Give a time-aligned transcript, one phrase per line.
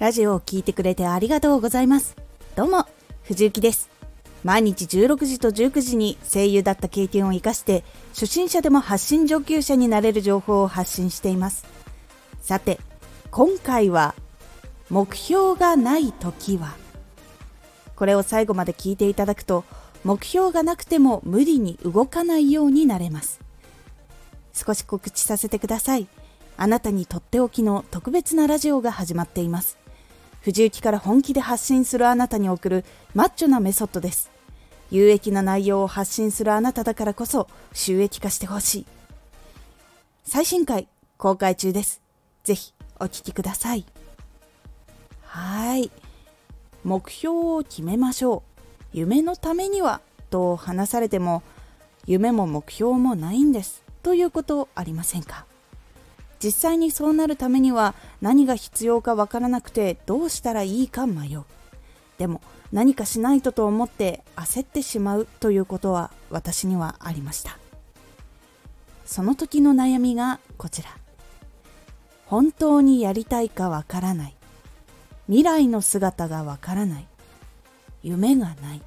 [0.00, 2.16] ラジオを聴いてくれてありがとうございます。
[2.56, 2.86] どうも、
[3.22, 3.90] 藤幸です。
[4.42, 11.66] 毎日16時と19時に声優だった経験を活かして、初心者でも発信上級者になれる情報を発信しています。
[12.40, 12.80] さて、
[13.30, 14.14] 今回は、
[14.88, 16.74] 目標がない時は、
[17.94, 19.64] これを最後まで聞いていただくと、
[20.02, 23.38] 目標がなくても無理に動かないようになれます。
[24.54, 26.08] 少し告知させてください。
[26.56, 29.79] あなたにとっておきの特別なラジオが始まっています。
[30.40, 34.30] 藤雪から本気で発信するあなたに送るマッチョなメソッドです。
[34.90, 38.86] 有益な内容を発信するあなただからこそ収益化してほしい。
[40.24, 42.00] 最新回公開中です。
[42.44, 43.84] ぜひお聴きください。
[45.22, 45.90] はい。
[46.82, 48.62] 目標を決めましょう。
[48.92, 50.00] 夢のためには
[50.30, 51.42] と話されても
[52.06, 55.44] 夢も目標もないんですということありませんか？
[56.42, 61.44] 実際にそうなるためには何が必要かわからなくてどうしたらいいか迷う。
[62.18, 67.58] でも何かしないとと思って焦ってしまうということは私にはありました。
[69.06, 70.90] その時の悩みがこちら。
[72.26, 74.36] 本当にやりたいかわからない。
[75.26, 77.06] 未来の姿がわからない。
[78.02, 78.82] 夢がない。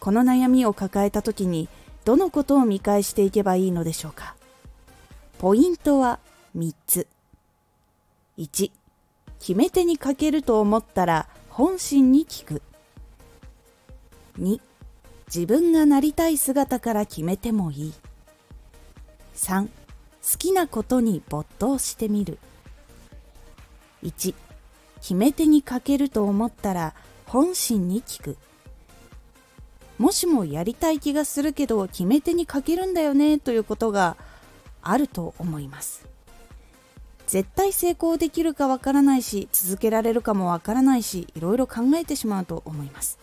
[0.00, 1.68] この悩みを抱えた時に
[2.04, 4.34] どのことを見返していけばいいのでしょうか。
[5.38, 6.20] ポイントは
[6.56, 7.06] 3つ。
[8.38, 8.70] 1、
[9.40, 12.62] 決め手にかけると思ったら本心に聞く。
[14.38, 14.60] 2、
[15.26, 17.94] 自分がなりたい姿から決めてもいい。
[19.34, 19.70] 3、好
[20.38, 22.38] きなことに没頭してみる。
[24.04, 24.34] 1、
[25.00, 26.94] 決め手にかけると思ったら
[27.26, 28.36] 本心に聞く。
[29.98, 34.16] もしもやりたい気がするけど決め手にかけるんだよねということが
[34.80, 36.06] あると思います
[37.28, 43.18] 絶対成功できるかわからないし続けられるかもわからないしいろいろ考えてしまうと思います。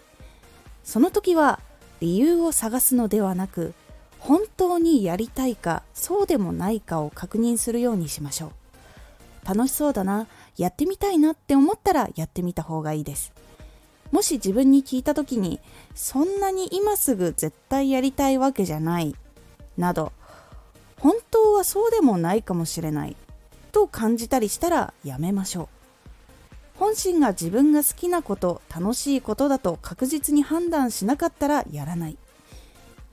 [0.83, 1.59] その時は
[1.99, 3.73] 理由を探すのではなく
[4.19, 8.51] 本当にやりたいかそうでもないかを確認するようにしましょう。
[9.47, 13.33] 楽しそうだなやってみたいなって思ったらやってみた方がいいです。
[14.11, 15.59] もし自分に聞いた時に
[15.95, 19.15] そんなに今すぐ絶対やりたいわけじゃない
[19.77, 20.13] など
[20.99, 23.17] 本当はそうでもないかもしれない
[23.75, 25.67] と感じたりしたらやめましょう。
[26.79, 32.17] 本心が自分が好きなこと楽しいことだと確実に判断しなかったらやらない。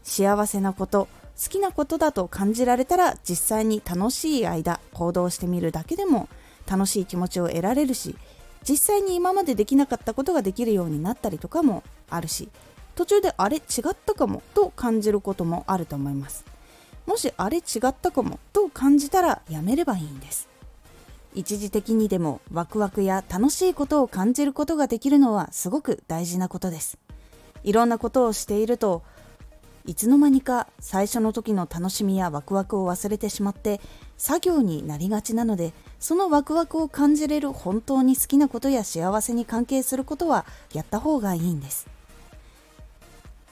[0.04, 6.28] 幸せなこと好きなことだと感じられたら実際に楽しい間行動してみるだけでも
[6.70, 8.14] 楽しい気持ちを得られるし
[8.62, 12.48] 実際に今までできなかったことができるようになったりとかもあるし
[12.94, 16.44] 途中であれ違ったかもと感じることもあると思います。
[17.04, 20.51] もしあれ違ったかもと感じたらやめればいいんです。
[21.34, 26.98] 一時的にでもワクワクや楽しいことを感じることができるのはすごく大事なことです。
[27.64, 29.02] いろんなことをしていると
[29.84, 33.80] いつの間にか最初の時の楽しみやワクワクを忘れてしまって
[34.16, 41.88] 作業になりがちなのでそのワクワクを感じれる本当に好きなことや幸せに関係することはやった方がいいんです。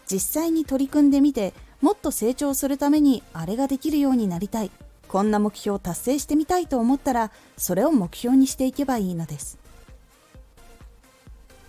[0.06, 4.70] 実際に取り組んでみてもっと成長するためにあれができるようになりたい。
[5.10, 9.58] こんな目標を達成してみたいと思ったらそれを目標にしていけばいいのです。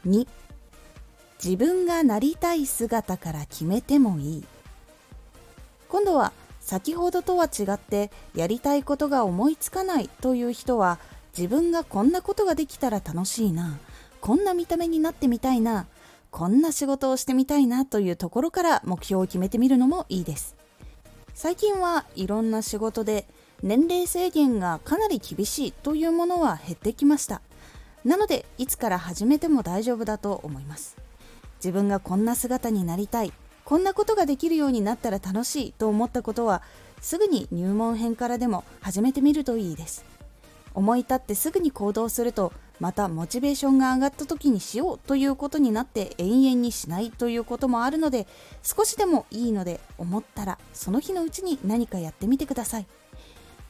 [0.05, 0.27] 2
[1.43, 4.45] 自分がなりたい姿から決めてもいい。
[5.89, 10.99] 今度は先ほどとは違ってやりたいことが思いつかないという人は
[11.35, 13.79] 自分がこんなことができたら楽しいな
[14.21, 15.87] こんな見た目になってみたいな
[16.29, 20.60] こんな仕事をしてみたいなというところから目標を決めてみるのもいいです。
[21.41, 23.25] 最近はいろんな仕事で
[23.63, 27.41] 年齢制限がかなり厳しいというものは減ってきました。
[28.05, 30.97] なのでいつから始めても大丈夫だと思います。
[31.55, 33.33] 自分がこんな姿になりたい。
[33.65, 36.61] こんなことができるようになったら楽しいと思ったことは
[37.01, 40.05] すぐに入門編からでも始めてみるといいです。
[40.75, 48.25] 思い立ってすぐに行動するとまたモチベーションが上がった時にしようということになって永遠にしないということもあるので
[48.63, 52.87] 少しでもいいので思ったらその日のうちに何かやってみてください。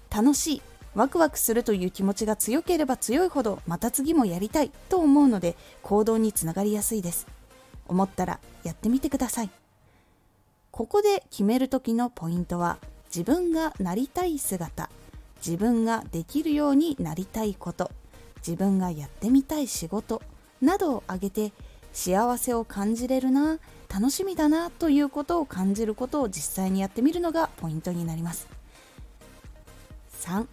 [0.09, 0.61] 楽しい
[0.95, 7.27] ワクワクするという気持ちが強ければ強いほどまた次もやりたいと思うので行動につながりやすいです。
[7.89, 9.49] 思ったらやってみてください。
[10.71, 12.77] ここで決める時のポイントは
[13.13, 14.89] 自分がなりたい姿
[15.45, 17.91] 自分ができるようになりたいこと。
[18.45, 20.21] 自分がやってみたい仕事
[20.61, 21.51] などを挙げて
[21.93, 23.59] 幸せを感じれるな
[23.93, 28.47] 楽しみだなということを感じることを実際にやってみるのがポイントになります。
[30.21, 30.47] 3好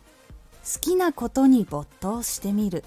[0.80, 2.84] きなことに没頭してみる。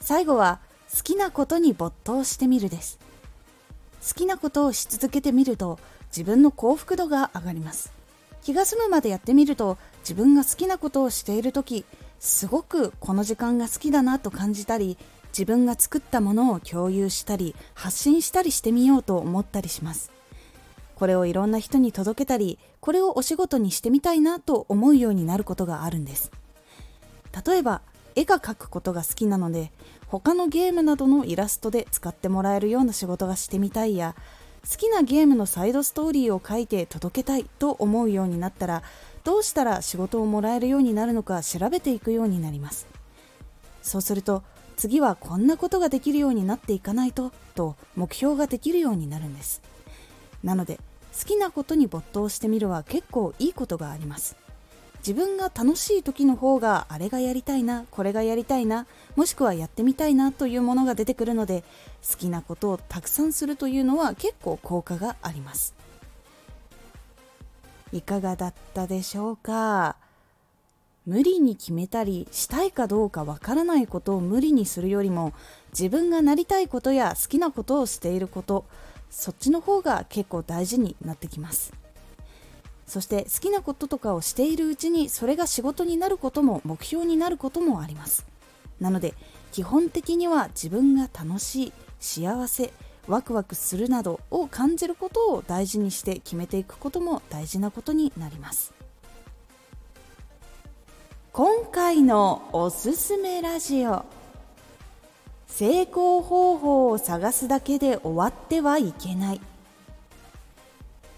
[0.00, 0.60] 最後は
[0.94, 2.98] 好きなことに没頭してみるです。
[4.06, 5.78] 好きなことをし続けてみると
[6.10, 7.92] 自分の幸福度が上がります。
[8.42, 11.84] 気が済むまでやってみると自分が好きなことをしている時
[12.20, 20.12] すごくこの時間が好きだなと感じたり自分が作ったものを共有したり発信したりしてみようと思ったりします。
[20.94, 26.30] これをいろんな人に届けたりこれをお仕事にしてみたいなと思うようになることがあるんです。
[27.46, 27.80] 例えば
[28.14, 29.72] 絵が描くことが好きなので
[30.06, 34.14] 他のゲームなどのイラストで使ってもらえるような仕事がしてみたいや
[34.68, 38.82] 好きなゲームのサイドストーリーを書いて届けたいと思うようになったら
[39.24, 42.86] どうしたら仕事をもらえるようになるのか調べていくようになります。
[43.82, 44.42] そうすると
[44.76, 49.62] 次はこんなことができるようになっていかないとと目標ができるようになるんです。
[50.42, 50.78] なので
[51.18, 54.36] 好きなことに没頭してみるは結構いいことがあります。
[55.00, 61.64] 自分が楽しい時の方があれがやりたいなこれがやりたいなもしくはやってみたいなというものが出てくるので
[62.06, 65.74] 好きなことをたくさんするというのは結構効果があります。
[67.92, 69.96] いかがだったでしょうか？
[71.06, 75.32] 無理に決めたりしたいかどうかわからないことを無理にするよりも
[75.72, 78.64] 自分がなりたいことや好きなことをしていること
[79.10, 81.72] そっちの方が結構大事になってきます。
[82.86, 88.26] そして好きなこととかをしているうちにそれが仕事になることも目標になることもあります。
[88.80, 89.14] なので
[89.52, 92.72] 基本的には自分が楽しい幸せ
[93.10, 98.72] ワクワクするなどを感じることを大事にして決めていくことも大事なことになります。
[101.32, 104.04] 今回のおすすめラジオ。
[105.48, 109.40] 成功方法を探すだけで終わってはいけない。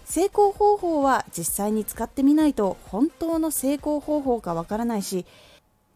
[0.03, 5.25] 成功方法は実際に使ってみないと本当の成功方法かわからないし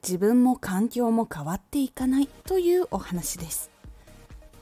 [0.04, 3.77] 自分も環境も変わっていかないというお話です。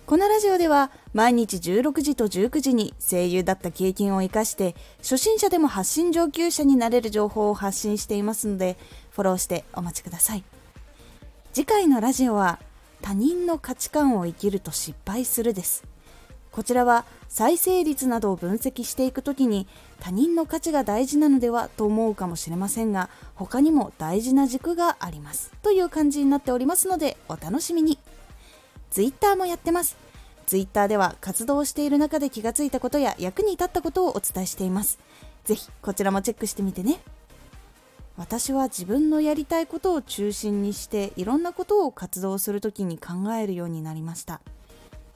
[0.05, 8.77] このラジオでは毎日16時と19時に声優だった経験を生かして初心者でも発信上級者になれる情報を発信していますので
[9.09, 10.43] フォローしてお待ちください。
[11.53, 12.59] 次回のラジオは
[13.01, 15.83] 他人の価値観を生きると失敗するです。
[16.51, 19.67] こちらは再生率などを分析していくときに
[19.99, 25.51] 他人の価値が大事なのではと思うかもしれませんが他にも大事な軸があります。
[25.63, 27.97] という感じになっておりますのでお楽しみに。
[28.95, 29.97] Twitter もやってます。
[30.45, 35.00] Twitter では活動している中で気がついたことや役に立ったことをお伝えしています。
[35.44, 37.01] ぜひこちらもチェックしてみてね。
[38.15, 44.39] 私は自分のやりたいことを中心にしていろんなことを活動するときに考えるようになりました。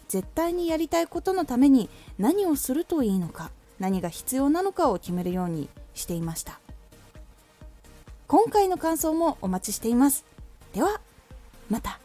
[0.10, 3.50] 絶対にやりたいことのために何をするといいのか
[3.80, 6.60] 何が必要なのかを決めるようにしていました。
[8.28, 10.26] 今回の感想もお待ちしています。
[10.74, 11.00] では
[11.70, 12.02] また。